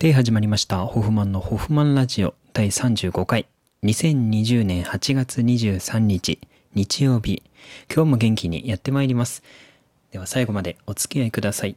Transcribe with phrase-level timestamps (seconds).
[0.00, 3.46] で始まりましたホフマンのホフマンラジオ第35回。
[3.84, 6.40] 2020年8月23日
[6.74, 7.42] 日曜日。
[7.94, 9.44] 今日も元気にやってまいります。
[10.10, 11.76] では最後までお付き合いください。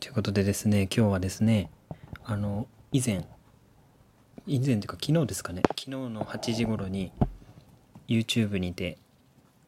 [0.00, 1.70] ということでですね今日はですね
[2.24, 3.24] あの以前
[4.48, 5.62] 以前というか昨日ですかね。
[5.68, 7.12] 昨日の8時頃に
[8.08, 8.98] YouTube にて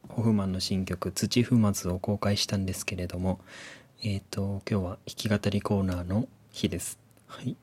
[0.09, 3.39] ホフマンの新曲「土踏まず」を公開したんですけれども
[4.03, 7.04] えっ、ー、と今日は弾き語りコーナーの日です。
[7.27, 7.55] はい。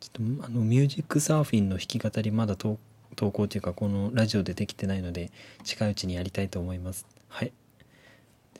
[0.00, 2.78] ちょっとあのミュージックサーフィンの弾き語りまだ投
[3.16, 5.30] 稿というかこのラジオでできてないので
[5.64, 7.06] 近いうちにやりたいと思います。
[7.28, 7.52] はい。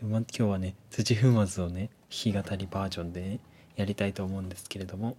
[0.01, 3.41] でま、今日はね土踏まずをね弾き語りバージョンで、ね、
[3.77, 5.17] やりたいと思うんですけれども。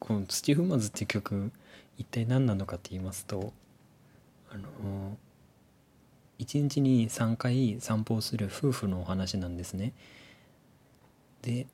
[0.00, 1.50] この「土踏まず」っていう曲
[1.96, 3.52] 一体何なのかって言いますと
[4.48, 5.18] あの
[6.38, 9.92] 1日に3回散歩をする夫婦のお話なんですね。
[11.42, 11.66] で、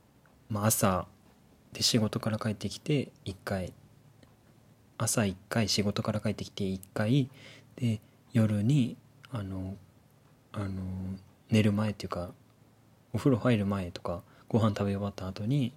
[0.48, 1.06] まあ、朝
[1.72, 3.72] で仕事から帰ってきて1回
[4.98, 7.28] 朝1回仕事から帰ってきて1回
[7.76, 8.00] で
[8.32, 8.96] 夜に
[9.32, 9.76] あの
[10.52, 10.70] あの
[11.50, 12.30] 寝る前っていうか
[13.12, 15.72] お風呂入る前とかご飯食べ終わった後に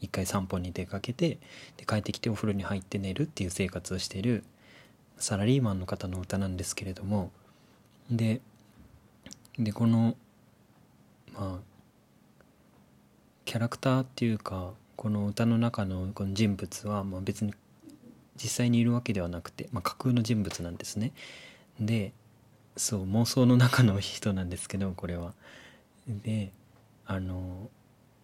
[0.00, 1.38] 一回散歩に出かけて
[1.76, 4.44] で帰ってきてお風呂に入って寝るっていう生活をしている
[5.18, 7.30] サラリーマンの方の歌なんですけれども
[8.10, 8.40] で
[9.58, 10.16] でこの
[11.34, 11.69] まあ
[13.50, 17.52] キャラクターっていうかこの歌の中のこの人物はまあ別に
[18.40, 21.10] 実際にいるわけではなくて、まあ、架空の人物なんですね。
[21.80, 22.12] で
[22.76, 25.34] そう妄想の中の人なんですけどこれは。
[26.06, 26.52] で
[27.06, 27.68] あの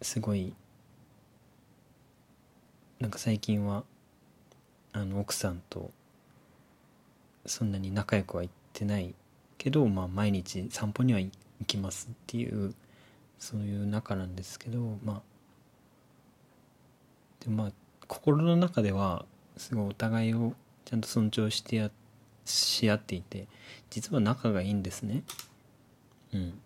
[0.01, 0.55] すごい
[3.01, 3.83] なんか最近は
[4.93, 5.91] あの奥さんと
[7.47, 9.13] そんなに仲良くは行ってない
[9.59, 11.33] けど、まあ、毎日散歩には行
[11.67, 12.77] きますっていう
[13.39, 15.23] そういう仲なんですけどまあ
[17.45, 17.73] でまあ
[18.07, 19.25] 心の中では
[19.57, 21.91] すごいお互いをちゃんと尊重してや
[22.45, 23.49] し合っていて
[23.91, 25.25] 実は仲がいいんですね。
[26.33, 26.59] うん。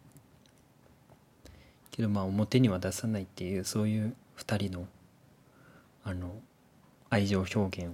[1.91, 4.87] けどまあ表には出さないっていうそういう2人の
[6.05, 6.35] あの
[7.09, 7.93] 愛情表現を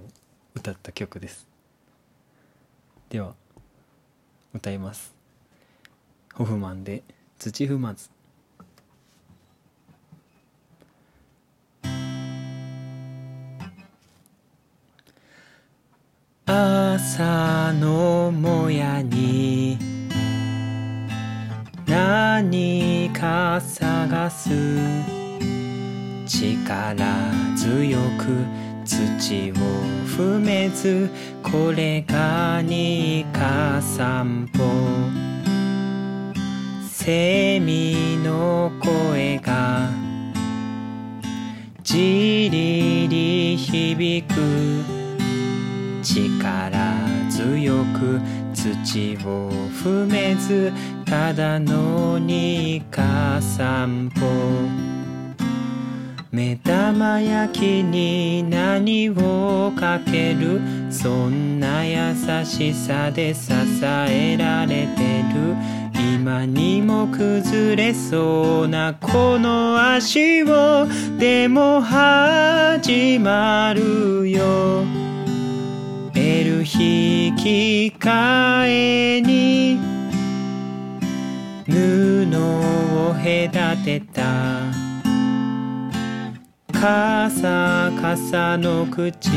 [0.55, 1.47] 歌った曲です。
[3.09, 3.35] では
[4.53, 5.15] 歌います。
[6.33, 7.03] ホフマンで
[7.39, 8.16] 土踏まず。
[17.19, 19.79] 朝のもやに
[21.87, 24.49] 何か探す。
[26.27, 26.95] 力
[27.55, 28.45] 強く
[28.85, 29.55] 土を
[30.05, 31.09] 踏めず
[31.41, 34.59] これがにか散歩。
[36.87, 39.89] セミの声が
[41.81, 44.97] じりり響く。
[46.03, 47.06] 力
[47.37, 48.19] 強く
[48.51, 50.73] 土を踏めず
[51.05, 54.25] ただのにか散歩。
[56.31, 60.59] 目玉焼きに何をかける？
[60.89, 63.51] そんな優しさで支
[63.83, 65.55] えられてる。
[66.15, 70.87] 今にも崩れそうなこの足を
[71.19, 75.06] でも始まるよ。
[76.57, 79.79] る引き換えに
[81.65, 84.23] 布を隔てた。
[86.71, 89.29] カサカサの口。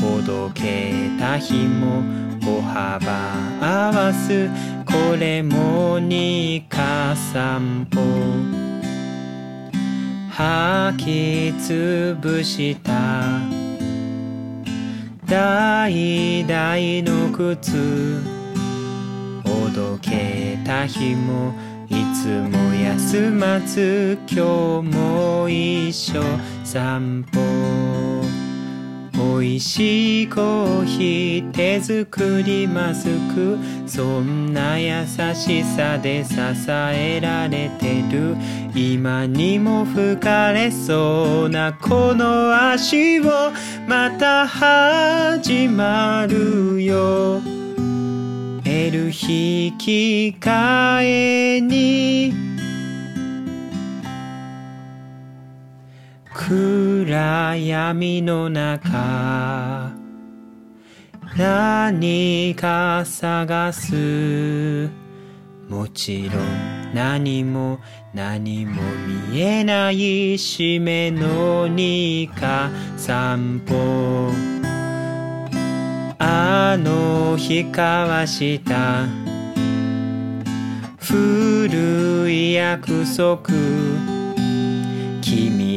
[0.00, 2.02] ほどけた紐。
[2.44, 3.12] 歩幅
[3.60, 4.48] 合わす。
[4.84, 8.00] これもにか散歩。
[10.32, 13.51] 履きつぶした。
[15.26, 18.20] 代々の靴。
[19.44, 21.54] ほどけた日も
[21.88, 26.22] いつも休まず今日も一緒
[26.64, 28.31] 散歩。
[29.14, 33.58] 美味しいコーヒー手作りマスク。
[33.86, 36.34] そんな優しさで支
[36.68, 38.36] えられてる。
[38.74, 43.24] 今にも吹かれそうなこの足を
[43.86, 47.40] また始まるよ。
[48.64, 52.51] 得る引き換えに。
[56.52, 59.90] 暗闇の中
[61.34, 64.90] 何か探す。
[65.70, 67.78] もちろん何も
[68.12, 68.82] 何も
[69.32, 72.68] 見えない締めのにか
[72.98, 74.30] 散歩。
[76.18, 79.06] あの日交わした
[80.98, 83.48] 古い約束。
[85.22, 85.71] 君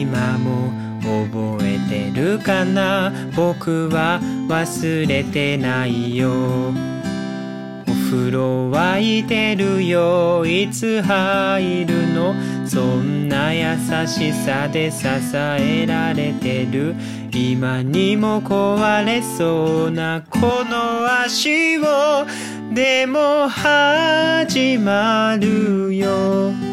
[0.00, 0.72] 今も
[1.02, 1.78] 覚え
[2.12, 3.12] てるかな？
[3.36, 6.30] 僕は忘れてないよ。
[6.30, 10.46] お風呂沸いてるよ。
[10.46, 12.34] いつ入るの？
[12.66, 16.94] そんな優しさで支えられてる。
[17.34, 22.26] 今にも壊れそうなこの足を。
[22.72, 26.71] でも始まるよ。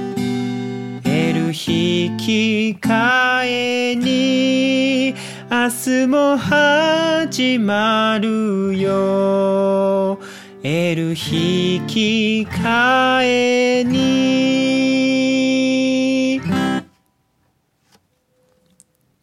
[1.61, 5.13] 引き換えに
[5.51, 10.17] 明日も始まるよ。
[10.63, 11.15] L 引
[11.85, 13.99] き換えに。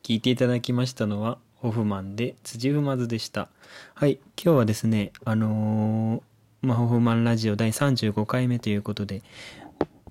[0.03, 3.49] 聞いていただきましたのはホフマンで辻踏ずでした。
[3.95, 9.23] はい今日はですねあのー、まあ、ホフマンラジオ第35回目ということで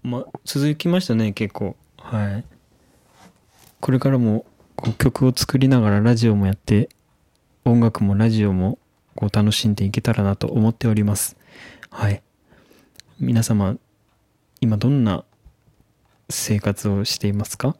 [0.01, 1.75] まあ、続きましたね結構。
[2.05, 2.45] はい。
[3.81, 6.89] これからもこう曲を作りながらラジオもやって、
[7.65, 8.77] 音楽もラジオも
[9.15, 11.35] こう楽しんでいけたらなと思っております。
[11.89, 12.21] はい。
[13.19, 13.77] 皆様、
[14.61, 15.25] 今どんな
[16.29, 17.75] 生活をしていますか？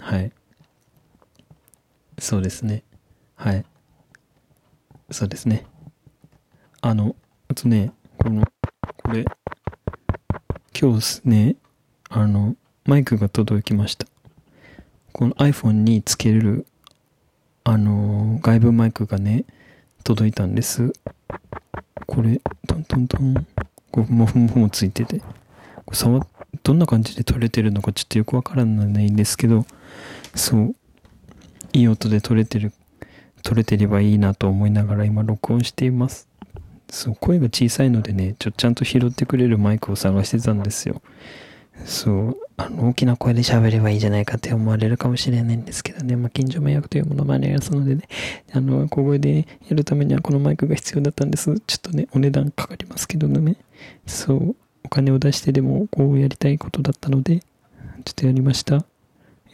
[0.00, 0.30] はい。
[2.20, 2.84] そうですね。
[3.34, 3.64] はい。
[5.10, 5.66] そうですね。
[6.80, 7.16] あの、
[7.48, 8.46] あとね、この、
[9.02, 9.24] これ、
[10.80, 11.56] 今日ですね、
[12.08, 12.54] あの、
[12.88, 14.06] マイクが届きました。
[15.12, 16.64] この iPhone につける、
[17.62, 19.44] あのー、外部マイクがね、
[20.04, 20.94] 届いたんです。
[22.06, 23.46] これ、トントントン、
[23.90, 25.20] こう、モフモフもついてて、
[25.84, 26.26] こ触
[26.62, 29.66] どんな感じで撮れてるのかちょっとよくわからないんですけど、
[30.34, 30.74] そう、
[31.74, 32.72] いい音で撮れてる、
[33.42, 36.26] 撮れてればいいなと思いながら今録音しています。
[36.88, 41.02] そう、声が小さいのでね、ちょ、ちゃんと拾ってくれるマイクを探してたんですよ。
[41.84, 48.02] そう、あの、大きな声で喋ればいいじゃないかって思われるかもしれないんですけどね、まあ、近所迷惑というものもありますのでね、
[48.52, 51.58] あの、小声でやるためにはこのマイクが必要だったんです。
[51.60, 53.56] ちょっとね、お値段かかりますけどね、
[54.06, 57.46] そう、お金を出してでもこうやりたいことだったので、ちょ
[58.10, 58.84] っとやりました。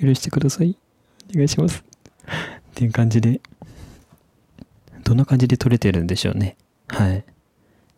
[0.00, 0.77] 許してください。
[1.31, 1.85] お願いします。
[2.27, 3.43] っていう感じで、
[5.05, 6.57] どんな感じで撮れてるんでしょうね。
[6.89, 7.25] はい。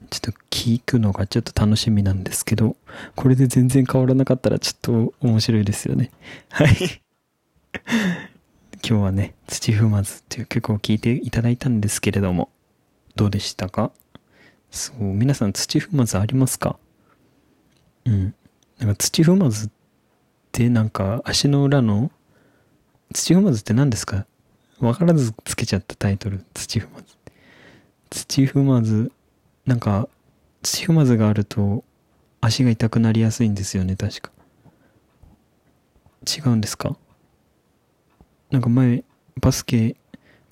[0.07, 2.77] ちょっと聞くのがちょっと楽しみなんですけど、
[3.15, 6.11] これで全然変わらなかったらちょっと面白いですよね。
[6.51, 6.77] はい。
[8.89, 12.51] 今日はね、土踏まずっていう曲を聴いていただいたんですけれども、
[13.17, 13.91] どうでしたか？
[14.71, 16.79] そう、皆さん土踏まずありますか？
[18.05, 18.35] うん。
[18.79, 19.71] なんか土踏まずっ
[20.53, 22.11] てなんか足の裏の
[23.13, 24.27] 土踏まずって何ですか？
[24.79, 27.05] わからずつけちゃったタイトル、土踏まず。
[28.11, 29.11] 土踏まず
[29.67, 30.09] なんか、
[30.63, 31.85] 土踏まずがあると
[32.41, 34.31] 足が痛くなりやすいんですよね、確か。
[36.27, 36.97] 違うんですか？
[38.51, 39.05] なんか前、
[39.41, 39.97] バスケ、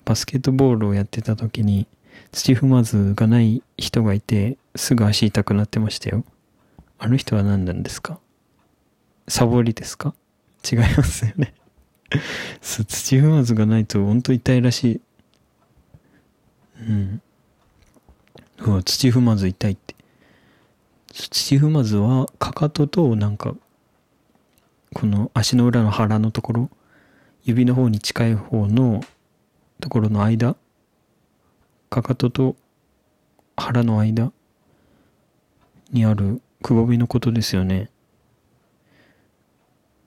[0.03, 1.87] バスケットボールをやってた時に、
[2.31, 6.23] 土踏まずがない人がいて、すぐ足痛くなってましたよ。
[6.97, 8.19] あの人は何なんですか？
[9.27, 10.13] サボりですか？
[10.69, 11.53] 違いますよね
[12.61, 15.01] 土踏まずがないと本当痛いらしい。
[16.79, 17.21] うん。
[18.65, 19.95] うわ、土踏まず痛いって。
[21.13, 23.55] 土踏まずは、かかとと、なんか、
[24.93, 26.69] この足の裏の腹のところ、
[27.43, 29.03] 指の方に近い方の
[29.79, 30.55] ところの間、
[31.91, 32.55] かかとと
[33.55, 34.31] 腹の間
[35.91, 37.91] にあるくぼみのことですよね。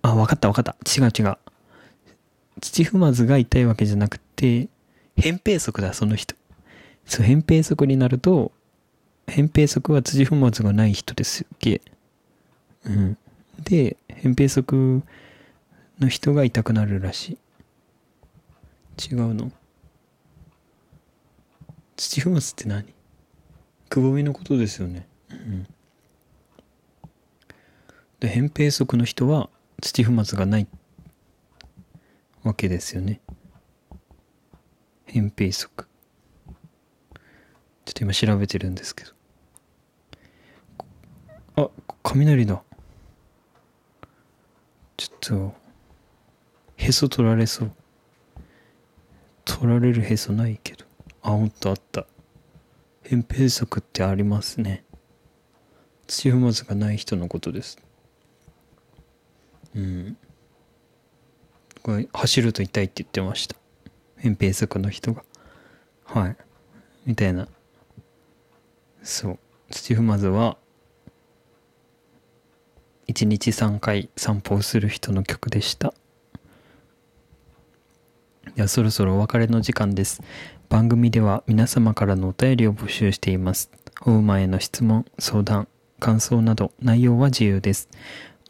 [0.03, 0.77] あ、わかったわかった。
[0.85, 1.39] 違う違う。
[2.61, 4.69] 土踏まずが痛いわけじゃなくて、
[5.17, 6.35] 扁平足だ、その人。
[7.09, 8.53] そう、扁平足になると、
[9.27, 11.81] 扁平足は辻踏まずがない人ですっけ。
[12.85, 13.19] うん。
[13.65, 15.03] で、扁平足
[15.99, 17.39] の人が痛くなるらし
[19.01, 19.15] い。
[19.15, 19.51] 違うの？
[21.97, 22.85] 土踏まずって何？
[23.89, 25.09] くぼみのことですよね。
[25.31, 25.67] うん。
[28.21, 29.49] で、扁平足の人は
[29.81, 30.67] 土踏まずがない
[32.43, 33.21] わけですよね。
[35.07, 35.89] 扁平足。
[37.99, 39.13] ちょっと今調べてるんですけど。
[41.57, 41.71] あ、
[42.03, 42.63] 雷だ。
[44.97, 45.55] ちょっと、
[46.77, 47.73] へそ取られそう。
[49.45, 50.85] 取られるへそないけど。
[51.23, 52.07] あ、ほんとあった。
[53.05, 54.85] 扁平足ってありますね。
[56.07, 57.79] 土踏まずがない人のことです
[59.77, 60.17] うん
[61.83, 63.57] これ走ると痛いって言ってました
[64.23, 65.23] 扁平足の人が
[66.05, 66.37] はい
[67.05, 67.47] みたいな
[69.09, 69.39] そう。
[69.71, 70.59] 土踏まずは
[73.07, 75.95] 1日3回散歩をする人の曲でした。
[78.55, 80.21] ではそろそろお別れの時間です。
[80.69, 83.71] 番組では皆様からのお便りを募集しています。
[84.01, 85.69] ホーマンへの質問相談
[86.01, 87.89] 感想など内容は自由です。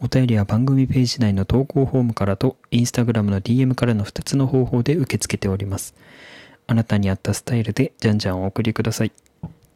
[0.01, 5.95] お便りは番組ページ内の投稿フォームからとインスタグラムの DM からの2つの方法で受け付けております。
[6.67, 9.13] あなたに合ったスタイルでじゃんじゃんお送りください。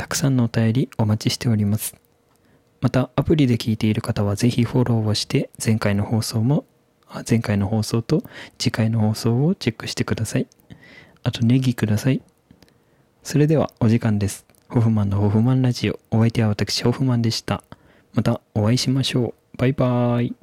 [0.03, 1.95] たくさんのお便りお待ちしております。
[2.81, 6.65] またアプリで聞いている方はぜひフォローをして前回の放送も
[7.27, 8.21] 前回の放送と
[8.57, 10.47] 次回の放送をチェックしてください。
[11.23, 12.21] あとネギください。
[13.23, 14.45] それではお時間です。
[14.67, 15.97] ホフマンのホフマンラジオ。
[16.11, 17.63] お相手は私ホフマンでした。
[18.13, 19.57] またお会いしましょう。
[19.57, 20.42] バイバーイ。